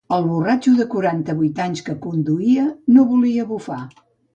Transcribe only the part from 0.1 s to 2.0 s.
El borratxo de quaranta-vuit anys que